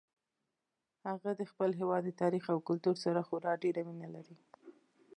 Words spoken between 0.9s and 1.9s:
هغه د خپل